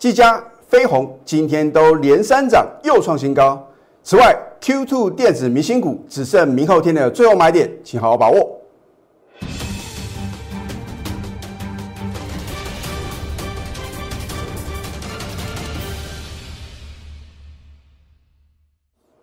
[0.00, 3.62] 技嘉、飞鸿今天都连三涨，又创新高。
[4.02, 8.62] 此外，Q2 电子明星股只剩明后天的最后买点，请好好把握。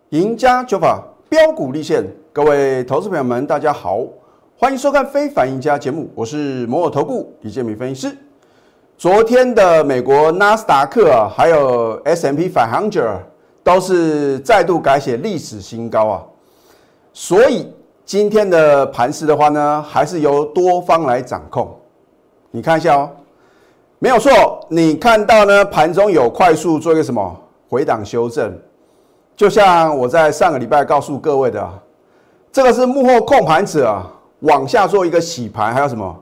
[0.09, 4.05] 赢家九法标股立现，各位投资朋友们，大家好，
[4.55, 8.15] 欢迎收看《非凡赢家》节目，我是摩尔投顾李建明分析师。
[8.98, 13.19] 昨天的美国纳斯达克啊，还有 S M P 500
[13.64, 16.24] 都是再度改写历史新高啊，
[17.14, 17.71] 所以
[18.05, 21.78] 今天的盘势的话呢，还是由多方来掌控。
[22.50, 23.11] 你看一下哦，
[24.00, 28.52] 没有错，你看到呢盘中有快速做一个什么回档修正。
[29.36, 31.69] 就像我在上个礼拜告诉各位的，
[32.52, 36.16] 这个是幕后控盘者啊，往下做一个洗盘，还有什么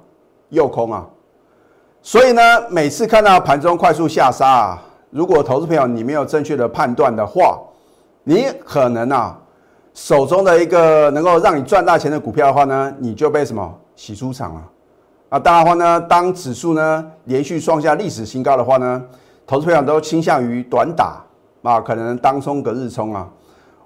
[0.50, 1.08] 诱空啊？
[2.06, 7.60] 所以呢，每次看到盘中快速下杀啊，如果投资朋友你没有正确的判断的话，
[8.24, 9.36] 你可能啊
[9.96, 14.62] 手中的一个能够让你赚大钱的股票的话呢，你就被什么洗出场了
[15.30, 15.40] 啊？
[15.40, 19.04] 当然话呢，当指数呢连续创下历史新高的话呢，
[19.48, 21.20] 投资朋友都倾向于短打。
[21.64, 23.28] 啊，可能当冲隔日冲啊！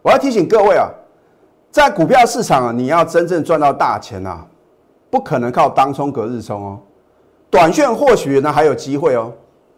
[0.02, 0.90] 我要提醒各位啊，
[1.72, 4.46] 在股票市场啊，你要真正赚到大钱啊，
[5.10, 6.80] 不可能靠当冲隔日冲哦。
[7.50, 9.32] 短线或许呢还有机会哦，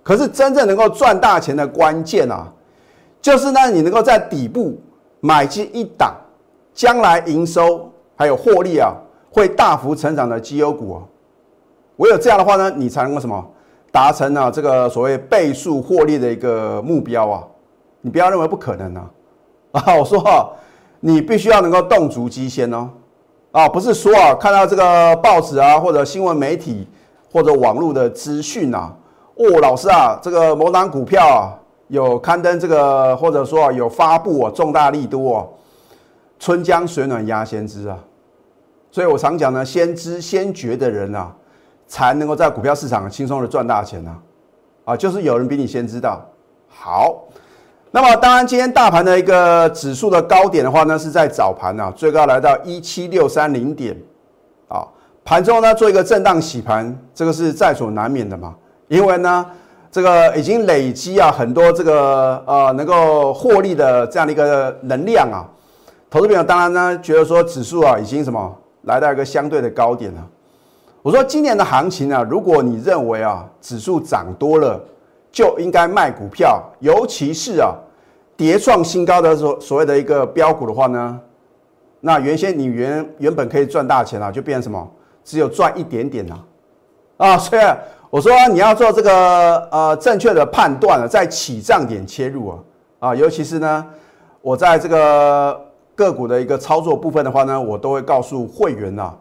[0.03, 2.51] 可是真正能够赚大钱的关键啊，
[3.21, 4.79] 就是呢你能够在底部
[5.19, 6.15] 买进一档，
[6.73, 8.93] 将来营收还有获利啊
[9.31, 11.03] 会大幅成长的绩优股哦。
[11.97, 13.45] 唯有这样的话呢，你才能够什么
[13.91, 17.43] 达成呢这个所谓倍数获利的一个目标啊。
[18.01, 19.09] 你不要认为不可能啊！
[19.85, 20.49] 啊，我说哈，
[21.01, 22.89] 你必须要能够动足机先哦，
[23.51, 26.87] 啊，不是说啊，看到这个报纸啊，或者新闻媒体
[27.31, 28.93] 或者网络的资讯啊，
[29.35, 31.55] 哦，老师啊，这个某档股票啊
[31.87, 35.49] 有刊登这个，或者说有发布啊重大力度哦，
[36.39, 37.97] 春江水暖鸭先知啊，
[38.91, 41.31] 所以我常讲呢，先知先觉的人啊，
[41.87, 44.15] 才能够在股票市场轻松的赚大钱呐，
[44.85, 46.21] 啊，就是有人比你先知道，
[46.67, 47.23] 好。
[47.93, 53.93] 那么当然，今天大盘的一个指数的高点的话呢，是在早盘啊，最高来到一七六三零点，
[55.23, 58.55] 盘中呢做一个震荡洗盘，这个是在所难免的嘛。
[58.87, 59.45] 因为呢，
[59.91, 65.45] 这个已经累积啊很多这个呃能够获利的这样的一个能量啊，
[66.09, 70.27] 投资朋友当然呢觉得说指数啊已经什么来到一个相对的高点了。
[71.01, 74.79] 我说今年的行情啊，如果你认为啊指数涨多了。
[75.33, 77.71] 就应该卖股票，尤其是啊，
[78.35, 81.17] 跌创新高的所所谓的一个标股的话呢，
[82.01, 84.91] 那原先你原原本可以赚大钱啊，就变成什么？
[85.23, 86.39] 只有赚一点点啊，
[87.17, 87.61] 啊，所以
[88.09, 92.57] 我说你要做这个呃正确的判断了，在起涨点切入啊，
[92.99, 93.85] 啊，尤其是呢，
[94.41, 95.59] 我在这个
[95.95, 99.13] 个股的一个操作部分的话呢，我都会告诉会员呐，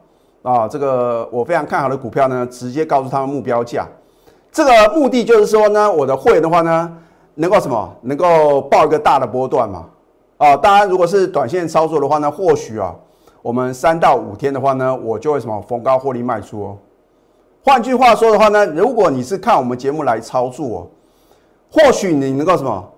[0.42, 3.86] 啊，这个我非常看好的股票呢，直接告诉他们目标价。
[4.50, 6.92] 这个目的就是说呢，我的会员的话呢，
[7.34, 7.96] 能够什么？
[8.02, 9.86] 能够报一个大的波段嘛？
[10.38, 12.94] 啊，当然，如果是短线操作的话呢，或许啊，
[13.42, 16.78] 我们三到五天的话呢，我就会什么逢高获利卖出哦。
[17.64, 20.90] 换句话说的话呢，如果你是看我们节目来操作，
[21.70, 22.90] 或许你能够什么？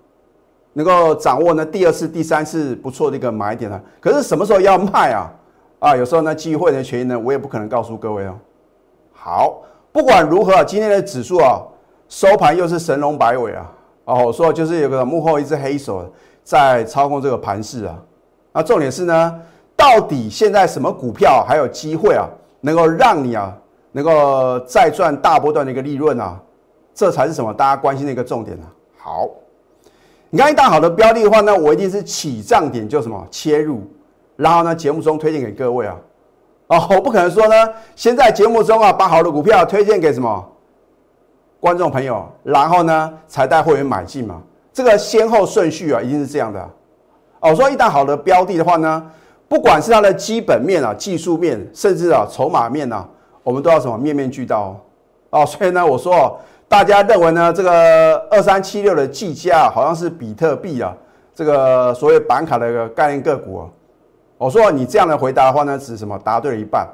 [0.75, 3.81] 能够掌握呢第二次、第三次不错的一个买点呢？
[4.01, 5.33] 可是什么时候要卖啊？
[5.79, 8.35] 啊，有时候呢，机会的权益呢，我也不可能告诉各位哦。
[9.13, 9.63] 好。
[9.95, 11.61] 不管如何，今天的指数啊，
[12.09, 13.71] 收盘又是神龙摆尾啊！
[14.07, 16.11] 哦，我说就是有个幕后一只黑手
[16.43, 18.03] 在操控这个盘势啊。
[18.55, 19.39] 那重点是呢，
[19.83, 22.25] 到底现在什么股票还有机会啊，
[22.61, 23.53] 能够让你啊，
[23.91, 26.41] 能够再赚大波段的一个利润啊？
[26.95, 28.71] 这才是什么大家关心的一个重点啊。
[28.97, 29.29] 好，
[30.31, 33.83] 你看一档好的标的的话呢，我一定是起涨点就什么切入，
[34.37, 35.97] 然后呢，节目中推荐给各位啊。
[36.69, 37.57] 哦，我不可能说呢，
[37.97, 40.49] 先在节目中啊把好的股票推荐给什么
[41.59, 44.41] 观众朋友，然后呢才带会员买进嘛。
[44.73, 46.61] 这个先后顺序啊一定是这样的。
[47.41, 49.11] 哦，我说一旦好的标的的话呢，
[49.53, 53.07] 不管是它的基本面啊、技术面，甚至啊筹码面啊，
[53.43, 54.81] 我们都要什么面面俱到。
[55.29, 60.97] 哦，哦所以呢，我说大家认为呢，这个二三七六的计价好像是比特币啊，
[61.35, 63.69] 这个所谓板卡的一个概念个股啊。
[64.39, 66.19] 我说你这样的回答的话呢，是什么？
[66.25, 66.89] 答对了一半。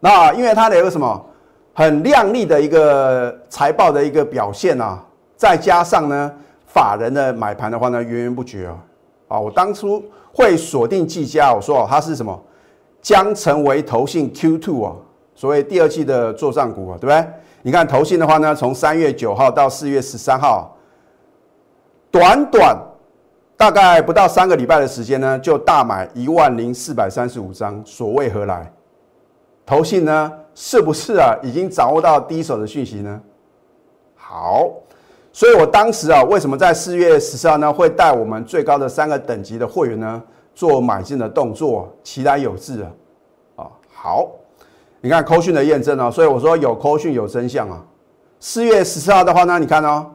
[0.00, 1.24] 那因为它的一个什么
[1.72, 5.00] 很亮丽的一个财报的一个表现啊，
[5.36, 6.32] 再加上呢
[6.66, 8.76] 法人的买盘的话呢，源源不绝啊。
[9.28, 12.40] 啊，我当初会锁定技嘉，我说哦，它是什么
[13.02, 14.92] 将成为投信 Q2 啊，
[15.34, 17.26] 所谓第二季的作战股啊，对不对？
[17.62, 20.76] 你看投信的话呢，从三月九号到四月十三号，
[22.10, 22.76] 短短
[23.56, 28.72] 大概不到三个礼拜的时间呢，就大买一万零四百三十五张，所谓何来？
[29.64, 33.20] 投信呢，是不是啊，已经掌握到第一手的讯息呢？
[34.14, 34.70] 好，
[35.36, 40.22] 所以我当时啊，为什么在四月十四号呢，会带我们最高的三个等级的会员呢，
[40.54, 42.88] 做买进的动作，其来有致啊。
[43.56, 44.30] 啊，好，
[45.02, 47.84] 你看扣讯的验证啊，所以我说有扣讯有真相啊。
[48.40, 50.06] 四月十四号的话呢，你看哦。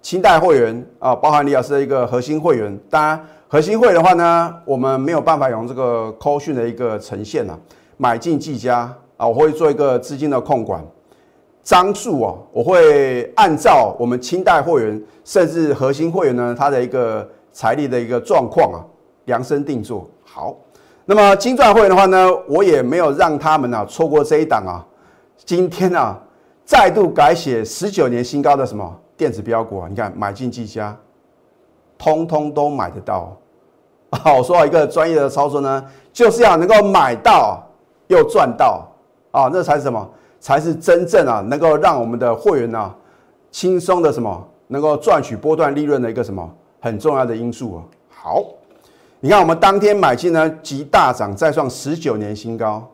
[0.00, 2.80] 清代会员啊，包含李老师的一个核心会员。
[2.88, 7.58] 当然，核心会的话呢，我们没有办法用这个 call 讯的一个呈现啊。
[7.98, 10.82] 买进技嘉啊，我会做一个资金的控管，
[11.62, 18.80] 张数啊，我会按照我们清代会员甚至核心会员呢，他的一个财力的一个状况啊，
[19.26, 20.08] 量身定做。
[20.24, 20.56] 好，
[21.04, 24.86] 那么金钻会员的话呢，我也没有让他们啊错过这一档啊。
[25.44, 26.18] 今天啊，
[26.64, 28.98] 再度改写十九年新高的什么？
[29.16, 30.96] 电子标股啊，你看买进技嘉，
[31.98, 33.36] 通通都买得到。
[34.12, 37.62] 好，我说一个专业的操作呢，就是要能够买到
[38.08, 38.88] 又赚到
[39.30, 40.08] 啊，那才是什么？
[40.40, 42.92] 才是真正啊，能够让我们的会员呢
[43.52, 47.82] 轻松的什么，能够赚取波段利润的一个什么很重要的因素啊。
[48.08, 48.44] 好，
[49.20, 52.90] 你看我们当天买进呢，即大涨，再创十九年新高，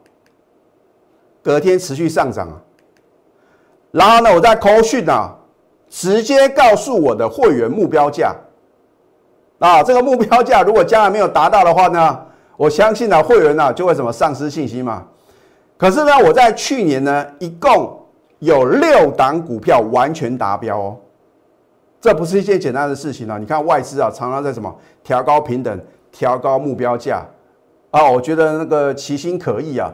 [1.42, 2.60] 隔天持续上涨啊。
[3.92, 5.32] 然后呢，我在 call 讯啊。
[5.88, 8.34] 直接告诉我的会员目标价，
[9.60, 12.20] 啊，这个目标价如果将来没有达到的话呢，
[12.56, 15.06] 我相信呢会员呢就会什么丧失信心嘛。
[15.76, 17.98] 可是呢，我在去年呢一共
[18.38, 20.96] 有六档股票完全达标哦，
[22.00, 23.38] 这不是一件简单的事情啊。
[23.38, 24.74] 你看外资啊常常在什么
[25.04, 25.80] 调高平等、
[26.10, 27.24] 调高目标价
[27.90, 29.92] 啊，我觉得那个其心可疑啊，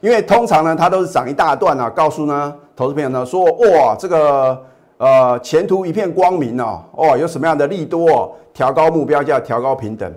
[0.00, 4.62] 因为通常呢它都是涨一大段啊，告诉呢投资朋友呢说哇这个。
[4.96, 8.08] 呃，前途一片光明哦，哦，有什么样的利多？
[8.08, 10.10] 哦调高目标价，调高平等。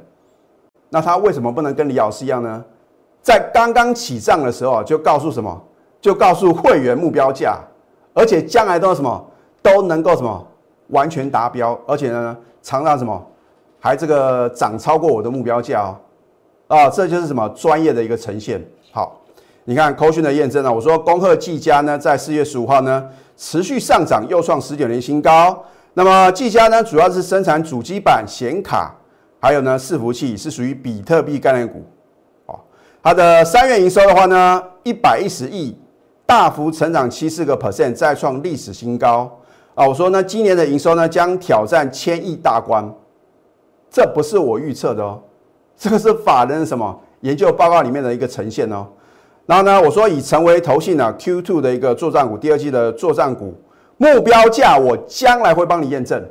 [0.91, 2.63] 那他为什么不能跟李老师一样呢？
[3.27, 5.61] 在刚刚起账的时候就告诉什么？
[5.99, 7.59] 就告诉会员目标价，
[8.13, 9.27] 而且将来都什么
[9.61, 10.47] 都能够什么
[10.91, 13.21] 完全达标，而且呢，常常什么
[13.81, 15.97] 还这个涨超过我的目标价哦。
[16.69, 18.65] 啊，这就是什么专业的一个呈现。
[18.93, 19.19] 好，
[19.65, 23.09] 你看扣讯的验证啊，我说恭贺技嘉呢，在四月十五号呢。
[23.35, 25.61] 持续上涨，又创十九年新高。
[25.95, 28.95] 那么技嘉呢，主要是生产主机板、显卡，
[29.41, 31.83] 还有呢伺服器，是属于比特币概念股。
[33.01, 35.75] 哦，它的三月营收的话呢，一百一十亿，
[36.25, 39.39] 大幅成长七四个 percent，再创历史新高。
[39.75, 42.83] 啊，我说呢，今年的营收呢将挑战千亿大关，
[43.89, 45.21] 这不是我预测的哦，
[45.77, 48.87] 这个是法人什么研究报告里面的一个呈现哦。
[49.45, 53.53] 然后呢，我说已成为投信呢 Q2 的一个作战股，第二季的作战股
[53.97, 56.21] 目标价，我将来会帮你验证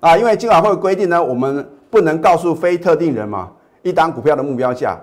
[0.00, 3.50] 啊，因为今晚会有规定呢，我们不能告诉非特定人嘛，
[3.82, 4.98] 一档股票的目标价，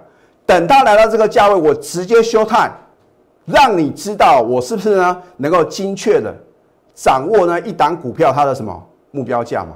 [0.49, 2.71] 等它来到这个价位，我直接休探，
[3.45, 6.33] 让你知道我是不是呢能够精确的
[6.95, 9.75] 掌握呢一档股票它的什么目标价嘛？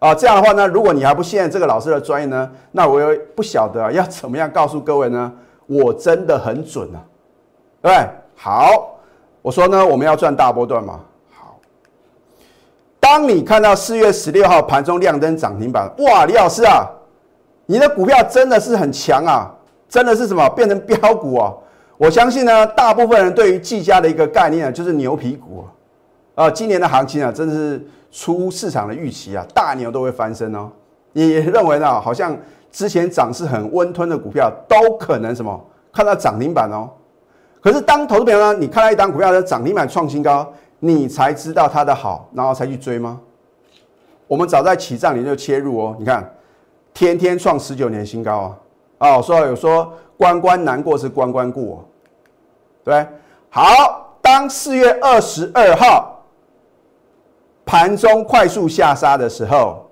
[0.00, 5.32] 啊，这样的话呢，如果你还不信任这个老师的专业呢，那我也不晓得要怎么样告诉各位呢？
[5.66, 6.98] 我真的很准啊，
[7.80, 8.08] 对对？
[8.34, 8.96] 好，
[9.40, 10.98] 我说呢，我们要赚大波段嘛。
[11.32, 11.60] 好，
[12.98, 16.84] 当你看到四月十六号盘中亮灯涨停板，哇，李老师啊，
[17.66, 19.48] 你的股票真的是很强啊，
[19.92, 21.52] 真的是什么变成标股啊？
[21.98, 25.62] 我相信呢，大部分人对于技嘉的一个概念啊，就是牛皮股
[26.34, 26.44] 啊。
[26.46, 30.70] 啊今年的行情啊，真的是出市场的预期啊，大牛都会翻身哦。
[31.12, 32.00] 你认为呢？
[32.00, 32.34] 好像。
[32.72, 36.88] 之前涨势很温吞的股票都可能什么看到涨停板哦，
[37.60, 43.20] 可是当投资朋友呢，你看到一档股票的涨停板创新高，你才知道它的好，然后才去追吗？
[44.26, 46.26] 我们早在起涨你就切入哦，你看
[46.94, 48.58] 天天创十九年新高啊！
[49.02, 51.84] 哦，说有说关关难过是关关过，
[52.84, 53.04] 对，
[53.50, 56.22] 好，当四月二十二号
[57.66, 59.90] 盘中快速下杀的时候，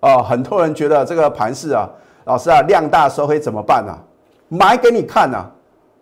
[0.00, 1.88] 哦，很多人觉得这个盘势啊。
[2.24, 3.96] 老师啊，量大时候会怎么办呢？
[4.48, 5.50] 买给你看呢，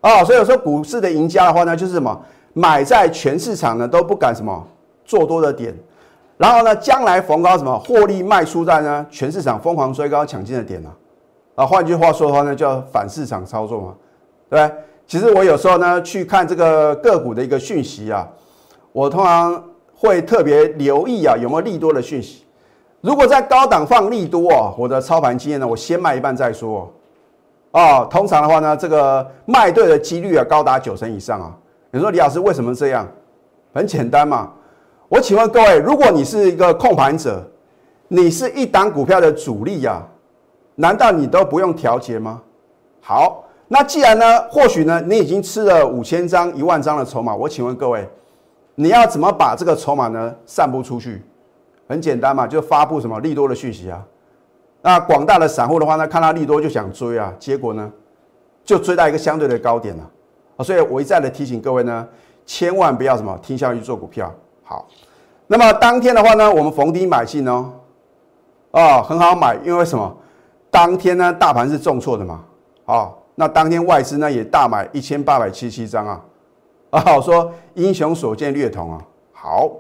[0.01, 2.19] 哦，所以说股市的赢家的话呢，就是什么
[2.55, 4.67] 买在全市场呢都不敢什么
[5.05, 5.73] 做多的点，
[6.39, 10.91] 然后呢，将来逢高什么获利卖出在呢全市场疯狂追高抢进的点呢，
[11.57, 13.95] 啊换句话说的话呢，叫反市场操作嘛，
[14.49, 14.75] 对对？
[15.09, 18.29] 其实我有时候呢去看这个个股的一个讯息啊，
[18.93, 22.45] 我通常会特别留意啊有没有利多的讯息。
[23.01, 26.93] 如果在高档放利多啊，我的操盘经验呢，我先卖一半再说
[27.73, 28.09] 哦。
[28.11, 31.57] 通常的话呢，这个卖对的几率啊高达九成以上啊。
[31.91, 33.09] 你说李老师为什么这样？
[33.73, 34.53] 很简单嘛。
[35.09, 37.43] 我请问各位，如果你是一个控盘者，
[38.09, 40.03] 你是一档股票的主力呀，
[40.77, 42.41] 难道你都不用调节吗？
[43.01, 48.09] 好，那既然呢，或许呢，你已经吃了五千张、一万张的筹码，我请问各位，
[48.75, 51.23] 你要怎么把这个筹码呢散布出去？
[51.89, 54.05] 很简单嘛，就发布什么利多的讯息啊。
[54.83, 57.91] 那广大的散户的话呢，看到利多就想追啊，结果呢，
[58.65, 60.11] 就追到一个相对的高点了
[60.57, 60.65] 啊。
[60.65, 62.07] 所以我一再的提醒各位呢，
[62.45, 64.33] 千万不要什么听消息做股票。
[64.63, 64.87] 好，
[65.47, 67.73] 那么当天的话呢，我们逢低买进哦，
[68.73, 70.17] 哦，很好买，因为什么？
[70.77, 72.45] 当天呢，大盘是重挫的嘛，
[72.85, 76.21] 啊，那当天外资呢也大买一千八百七七张啊，
[76.91, 79.01] 啊，我说英雄所见略同啊。
[79.33, 79.71] 好，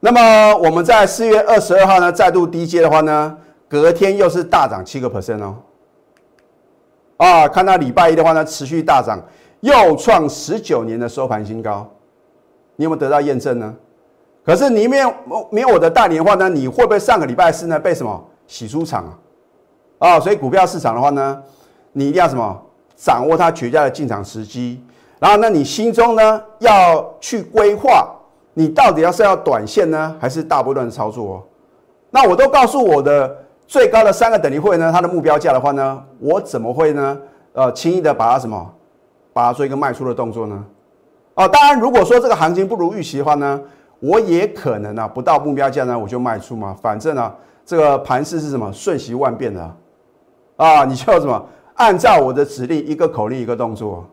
[0.00, 3.36] 那么我们在四月二十二号呢再度低接的话呢，
[3.68, 5.56] 隔天又是大涨七个 percent 哦，
[7.18, 9.22] 啊，看到礼拜一的话呢持续大涨，
[9.60, 11.86] 又创十九年的收盘新高，
[12.76, 13.74] 你有没有得到验证呢？
[14.42, 15.14] 可是你没有
[15.50, 19.18] 没有我的带领的话呢，你会不会上个礼拜四呢被什么洗出场啊？
[20.02, 21.40] 啊，所以股票市场的话呢，
[21.92, 22.60] 你一定要什么
[22.96, 24.82] 掌握它绝佳的进场时机，
[25.20, 28.10] 然后呢，你心中呢要去规划，
[28.54, 31.42] 你到底要是要短线呢，还是大波段操作哦？
[32.10, 33.32] 那我都告诉我的
[33.68, 37.16] 最高的三个等级会呢，它的目标价的话呢，我怎么会呢？
[37.52, 38.74] 呃，轻易的把它什么，
[39.32, 40.64] 把它做一个卖出的动作呢？
[41.34, 43.60] 哦，当然，如果说这个行情不如预期的话呢？
[44.00, 46.76] 我也可能啊，不到目标价呢，我就卖出嘛。
[46.82, 47.32] 反正呢，
[47.64, 49.72] 这个盘势是什么瞬息万变的啊？
[50.62, 54.06] 啊你就什么按照我的指令，一个口令一个动作。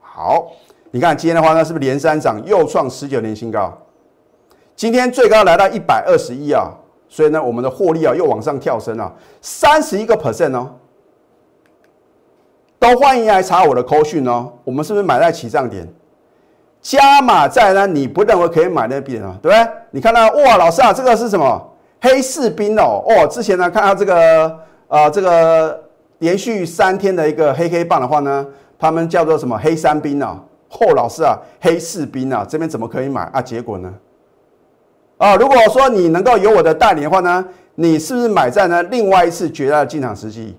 [0.00, 0.50] 好，
[0.90, 3.72] 你看今天的话呢，是不是连三涨，又创十九年新高？
[4.74, 6.70] 今天最高来到一百二十一啊，
[7.08, 10.70] 所以呢，我们的获利啊又往上跳升了三十一个 percent 哦。
[12.78, 14.52] 都欢迎来查我的扣讯哦。
[14.64, 15.88] 我们是不是买在起涨点？
[16.82, 17.86] 加码在呢？
[17.86, 19.34] 你不认为可以买那边啊？
[19.42, 19.72] 对不对？
[19.90, 23.02] 你看到哇，老师啊，这个是什么黑士兵哦？
[23.08, 25.82] 哦，之前呢看到这个呃，这个
[26.18, 28.46] 连续三天的一个黑黑棒的话呢，
[28.78, 30.42] 他们叫做什么黑三兵啊？
[30.70, 33.40] 哦，老师啊，黑士兵啊，这边怎么可以买啊？
[33.40, 33.92] 结果呢？
[35.18, 40.56] 啊，如果说你能够有我的带领的话呢，你是不是买在呢另外一次绝大的进场时机？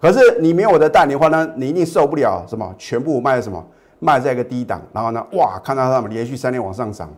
[0.00, 2.74] 可是你没有我的带领的话呢，你一定受不了什么？
[2.76, 3.64] 全部卖什么？
[4.00, 7.10] 卖在一个低档，然后呢，哇，看到他们连续三天往上涨，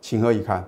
[0.00, 0.64] 情何以堪？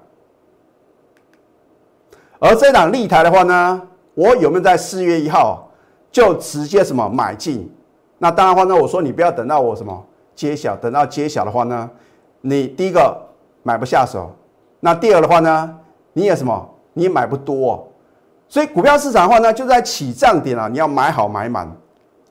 [2.39, 3.81] 而这档立台的话呢，
[4.17, 5.69] 我有没有在四月一号
[6.11, 7.71] 就直接什么买进？
[8.19, 10.05] 那当然话呢，我说你不要等到我什么
[10.35, 11.89] 揭晓，等到揭晓的话呢，
[12.41, 13.15] 你第一个
[13.63, 14.35] 买不下手，
[14.81, 15.79] 那第二的话呢，
[16.15, 17.87] 你也什么，你也买不多，
[18.49, 21.71] 所以股票市场的话呢，就在起涨点啊，你要买好买满，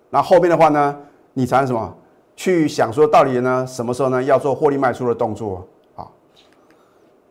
[0.09, 0.97] 那后面的话呢，
[1.33, 1.95] 你才什么？
[2.37, 5.65] 去想说到底呢，什么时候呢要做获利卖出的动作
[5.95, 6.05] 啊？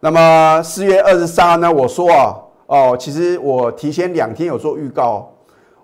[0.01, 2.35] 那么四月二十三呢，我说啊，
[2.67, 5.31] 哦，其实我提前两天有做预告，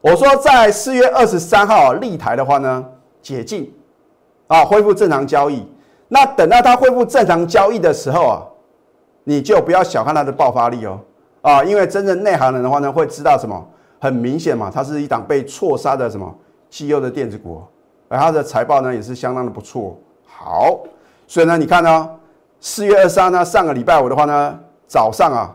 [0.00, 2.84] 我说在四月二十三号立台的话呢，
[3.20, 3.72] 解禁
[4.46, 5.66] 啊，恢复正常交易。
[6.08, 8.42] 那等到它恢复正常交易的时候啊，
[9.25, 10.99] 你就不要小看它的爆发力哦
[11.42, 13.64] 啊，因为真正内行人的话呢，会知道什么？
[14.00, 16.34] 很明显嘛，它是一档被错杀的什么
[16.70, 17.62] 绩优的电子股。
[18.08, 19.96] 而它的财报呢也是相当的不错，
[20.26, 20.80] 好，
[21.28, 22.10] 所以呢，你看呢，
[22.58, 24.58] 四月二三呢，上个礼拜五的话呢，
[24.88, 25.54] 早上啊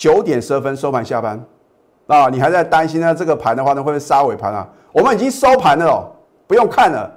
[0.00, 1.38] 九点十二分收盘下班，
[2.06, 4.66] 啊，你还在担心呢这个盘的话呢会不会杀尾盘啊？
[4.92, 6.08] 我们已经收盘了哦，
[6.46, 7.12] 不用看了，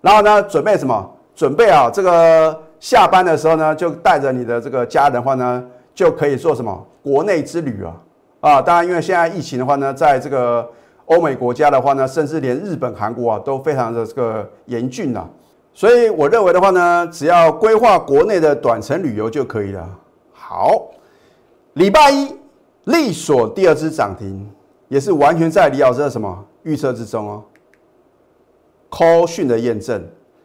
[0.00, 1.08] 然后呢准备什么？
[1.36, 5.64] 准备啊这个下班的时候呢，就带着你的这个家人的话呢，
[5.94, 7.94] 就可以做什么国内之旅啊？
[8.40, 10.68] 啊，当然因为现在疫情的话呢，在这个。
[11.06, 15.22] 欧美国家的话呢，甚至连日本、韩国啊都非常的这个严峻呐，
[15.74, 19.86] 所以我认为的话呢，只要规划国内的短程旅游就可以了。
[20.32, 20.80] 好，
[21.74, 22.32] 礼拜一
[22.84, 24.48] 利索第二支涨停，
[24.88, 27.42] 也是完全在李老师的什么预测之中哦。
[28.90, 30.00] call 讯的验证，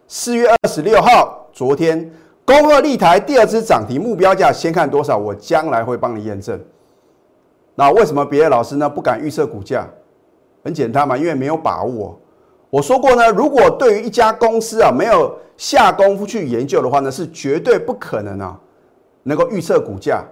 [0.08, 2.12] 四月二十六号，昨天
[2.44, 6.60] 恭贺立台第二支涨停，目标价先看多少，我将来会帮你验证。
[7.76, 9.88] 那为什么别的老师呢不敢预测股价？
[10.64, 12.20] 很简单嘛，因为没有把握。
[12.72, 18.60] 我说过呢，如果对于一家公司啊没有下功夫去研究的话呢，是绝对不可能啊
[19.22, 20.26] 能够预测股价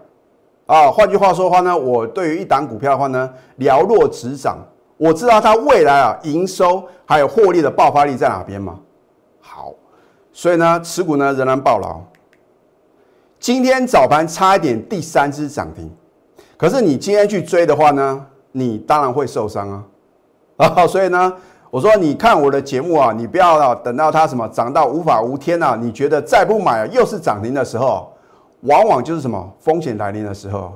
[0.67, 0.91] 啊。
[0.91, 4.59] 换句话说的话呢，我对于一档股票的话呢，了若指掌。
[4.97, 8.79] 我知道它未来啊营收还有获利的爆发力在哪边嘛。
[9.39, 9.73] 好，
[10.31, 12.01] 所以呢，持股呢仍然爆牢。
[13.39, 15.91] 今天早盘差一点第三只涨停，
[16.57, 19.83] 可是你今天去追的话呢，你当然会受伤啊。
[20.57, 21.31] 啊，所以呢，
[21.69, 28.11] 我说你看我的节目啊，你不要等到它什么涨到无法无天呐，你觉得再不买又是涨停的时候，
[28.61, 30.73] 往往就是什么风险来临的时候。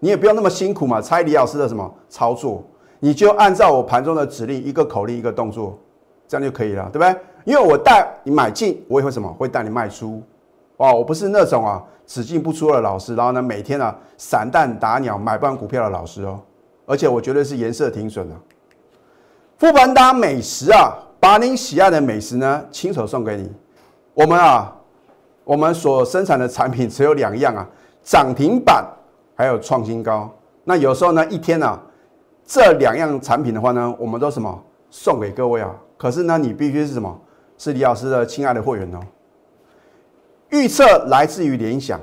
[0.00, 2.62] 你也不用那么辛苦嘛，猜李老师的什么操作，
[3.00, 5.76] 你就按照我盘中的指令，一个口令一个动作，
[6.28, 7.16] 这样就可以了，对不对？
[7.44, 10.22] 因为我带你买进，我也会什么，会带你卖出，
[10.76, 16.40] 哇，我不是那种啊只进不出的老师，然后呢每天啊散弹打鸟买不完股票的老师哦，
[16.86, 18.36] 而且我绝对是颜色挺准的。
[19.56, 23.50] 富盘达美食啊，把您喜爱的美食呢亲手送给你。
[24.14, 24.72] 我们啊，
[25.48, 27.66] 我们所生产的产品只有两样啊，
[28.02, 28.84] 涨停板。
[29.34, 30.28] 还有创新高，
[30.64, 31.80] 那有时候呢，一天呢，
[32.44, 35.72] 这两样产品的话呢，我们都什么送给各位啊？
[35.96, 37.16] 可是呢，你必须是什么？
[37.56, 38.98] 是李老师的亲爱的会员哦。
[40.50, 42.00] 预测来自于联想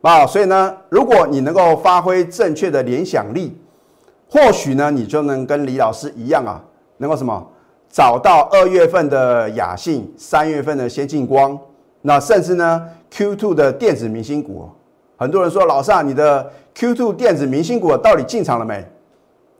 [0.00, 3.56] 啊，所以呢，如果你能够发挥正确的联想力，
[4.28, 6.60] 或许呢，你就能跟李老师一样啊，
[6.96, 7.46] 能够什么
[7.88, 11.56] 找到二月份的雅信，三月份的先进光，
[12.02, 14.68] 那甚至呢，Q2 的电子明星股。
[15.16, 18.84] 很多人说，老师啊，你的 Q2 电子明星股到底进场了没？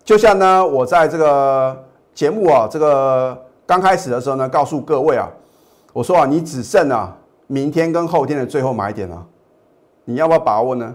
[0.04, 5.30] 就像呢，我在这个节目啊，这个刚开始的时候呢，告诉各位啊，
[5.92, 9.24] 我说啊，你只剩啊明天跟后天的最后买点了，
[10.04, 10.92] 你要不要把握呢？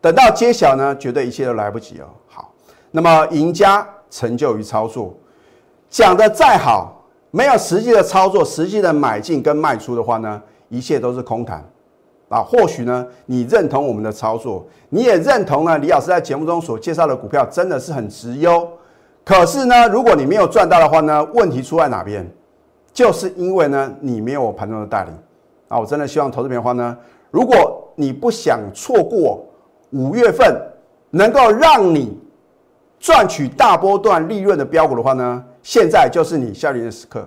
[0.00, 2.06] 等到揭晓呢，绝对一切都来不及哦。
[2.28, 2.50] 好，
[2.90, 5.12] 那么赢家成就于操作，
[5.90, 11.64] 讲的再好，没有实际的操作，实际的买进跟卖出的话呢，一切都是空谈。
[12.28, 18.68] 啊，或许呢，你认同我们的操作，你也认同呢，李老师在节目中所介绍的股票真的是很值优。
[19.24, 22.30] 可是呢，如果你没有赚到的话呢，问题出在哪边？
[22.92, 25.14] 就是因为呢，你没有我盘中的带领。
[25.68, 26.96] 啊，我真的希望投资品的话呢，
[27.30, 29.46] 如果你不想错过
[29.92, 30.54] 五月份
[31.10, 32.18] 能够让你
[32.98, 37.26] 赚取大波段利润的标股的话呢，现在就是你下临的时刻。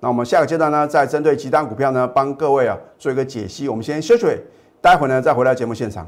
[0.00, 3.68] 那我们下个阶段呢，再针对其他股票呢，帮各位啊做一个解析。
[3.68, 4.26] 我们先休息，
[4.80, 6.06] 待会呢再回来节目现场。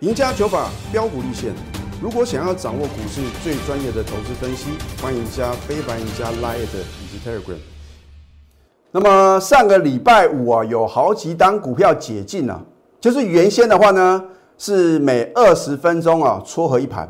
[0.00, 1.54] 赢家九法标股立线，
[2.02, 4.72] 如果想要掌握股市最专业的投资分析，
[5.02, 7.56] 欢迎加非凡、赢家 Line 以及 Telegram。
[8.90, 12.62] 那么上个礼拜五啊，有好几档股票解禁了，
[13.00, 14.22] 就是原先的话呢，
[14.58, 17.08] 是每二十分钟啊撮合一盘，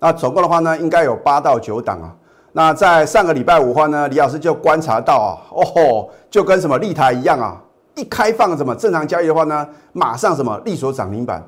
[0.00, 2.14] 那总共的话呢，应该有八到九档啊。
[2.52, 7.62] 那在上个礼拜五的话呢，李老师就观察到啊，哦吼，就跟什么立台一样啊，
[7.94, 11.46] 一开放什么正常交易的话呢，马上什么利索涨停板。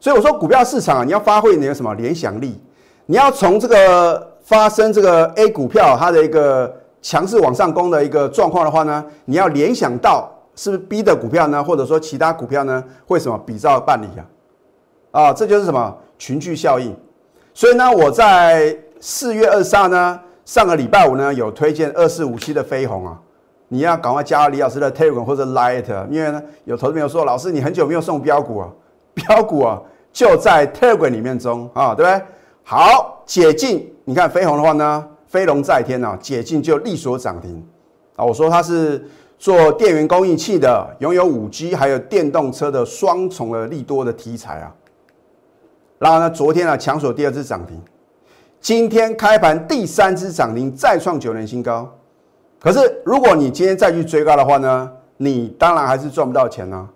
[0.00, 2.58] 所以我说股票市场啊，你要发挥你的什么联想力，
[3.04, 10.26] 你要从这个发生这个 A 股票它的一个强势往上攻的一个状况的话呢，你要联想到
[10.56, 14.24] 是不是 B 的股票呢，或者说其他股票呢会什么比照办理啊？
[15.28, 16.96] 啊，这就是什么群聚效应。
[17.52, 20.18] 所以呢，我在四月二十二呢。
[20.50, 23.16] 上个礼拜五呢，有推荐二四五七的飞鸿啊，
[23.68, 28.68] 你要赶快加李老师的 Telegram 或者 Light，因为呢，有投资朋友说，老师你很久没有送标股啊，
[29.14, 29.80] 标股啊
[30.12, 32.20] 就在 Telegram 里面中啊，对不对？
[32.64, 37.64] 好，解禁，你看飞鸿的话呢，飞龙在天啊，解禁就利索涨停
[38.16, 38.24] 啊。
[38.24, 39.08] 我说它是
[39.38, 44.74] 做电源供应器的，拥有五 G 还有电动车的双重的利多的题材啊。
[46.00, 47.80] 然后呢，昨天啊抢锁第二次涨停。
[48.60, 51.90] 今天开盘第三只涨停，再创九年新高。
[52.60, 56.86] 可是如果你今天再去追高的话呢，你当然还是赚不到钱呢。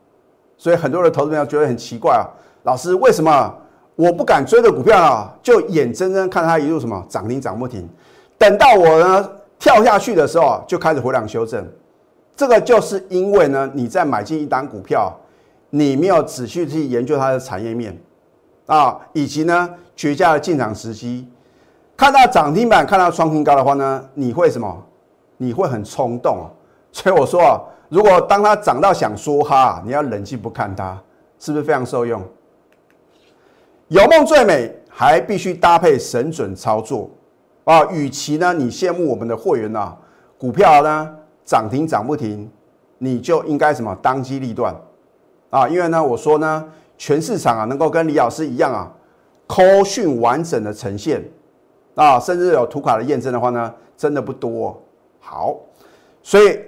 [0.59, 2.29] 所以很多的投资朋友觉得很奇怪啊，
[2.65, 3.55] 老师为什么
[3.97, 7.89] 我不敢追的股票啊，就眼睁睁看它一路什么涨停涨不停，
[8.37, 11.67] 等到我呢跳下去的时候就开始回档修正。
[12.37, 15.11] 这个就是因为呢你在买进一单股票，
[15.71, 17.99] 你没有仔细去研究它的产业面
[18.67, 21.27] 啊，以及呢绝佳的进场时机。
[21.97, 24.85] 看到涨停板，看到创新高的话呢，你会什么？
[25.37, 26.47] 你会很冲动啊！
[26.93, 30.97] 所以我说啊，如果当它涨到想说哈，你要冷静不看它，
[31.39, 32.23] 是不是非常受用？
[33.89, 37.11] 有梦最美，还必须搭配神准操作
[37.65, 37.85] 啊！
[37.91, 39.95] 与其呢，你羡慕我们的会员呐，
[40.39, 42.51] 股票呢涨停涨不停，
[42.99, 44.75] 你就应该什么当机立断
[45.51, 45.69] 啊！
[45.69, 46.65] 因为呢，我说呢，
[46.97, 48.91] 全市场啊，能够跟李老师一样啊，
[49.47, 51.23] 扣讯完整的呈现。
[51.95, 54.81] 啊，甚至有图卡的验证的话呢，真的不多。
[55.21, 55.57] 好，
[56.23, 56.59] 所以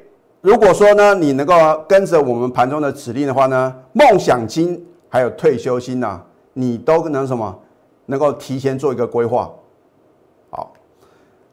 [0.41, 1.55] 如果说呢，你能够
[1.89, 6.21] 跟着我们盘中的指令的话呢，梦想金还有退休金呐，
[6.53, 7.59] 你都能什么，
[8.07, 9.53] 能够提前做一个规划。
[10.51, 10.73] 好，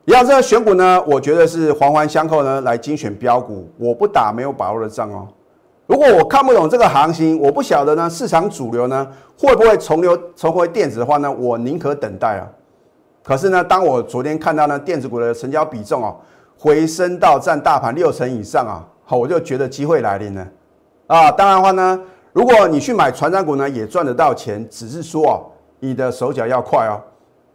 [0.06, 3.68] 要这个选股呢，我觉得是环环相扣呢，来精选标股。
[3.78, 5.28] 我不打没有把握的仗哦。
[5.88, 9.06] 如果我看不懂这个行情，我不晓得呢，市场主流呢
[9.38, 12.48] 会不会重流重回电子的话呢，我宁可等待啊。
[13.24, 16.20] 可是呢，当我昨天看到呢电子股的成交比重哦
[16.58, 20.48] 回升到占大盘六成以上啊，好，我就觉得机会来临了
[21.08, 21.32] 啊。
[21.32, 22.00] 当然的话呢，
[22.34, 27.00] 如果你去买船长股呢，也赚得到钱，只是说你的手脚要快哦。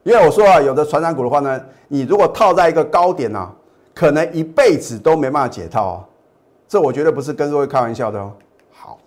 [0.04, 3.52] 因为我说啊，有的船长股的话呢，你如果套在一个高点啊，
[3.94, 6.04] 可能一辈子都没办法解套哦。
[6.66, 8.32] 这我绝对不是跟各位开玩笑的哦。
[8.72, 8.98] 好，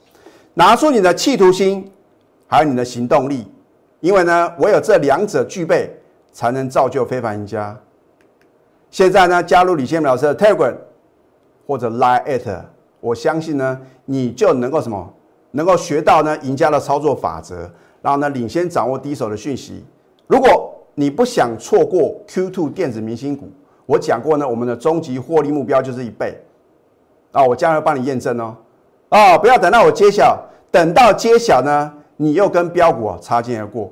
[0.53, 1.91] 拿出你的企图心，
[2.47, 3.47] 还有你的行动力，
[3.99, 5.89] 因为呢，唯有这两者具备，
[6.31, 7.77] 才能造就非凡赢家。
[8.89, 10.75] 现在呢，加入李先老师的 Telegram
[11.65, 12.61] 或者 Line at，
[12.99, 15.13] 我相信呢，你就能够什么，
[15.51, 17.69] 能够学到呢赢家的操作法则，
[18.01, 19.85] 然后呢，领先掌握第一手的讯息。
[20.27, 23.49] 如果你不想错过 Q2 电子明星股，
[23.85, 26.37] 我讲过呢，我们的终极获利目标就是一倍
[27.31, 27.45] 啊！
[27.45, 28.55] 我将来帮你验证哦，
[29.09, 30.37] 啊，不要等到我揭晓，
[30.69, 33.89] 等到揭晓呢，你又跟标股啊擦肩而过，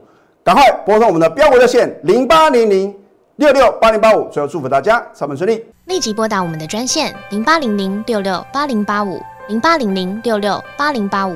[0.49, 2.91] 赶快拨通我们的标股热线零八零零
[3.35, 9.21] 六六八零八五，最后祝福大家上班顺利，立即拨打我们的专线零八零零六六八零八五。
[9.47, 11.35] 零八零零六六八零八五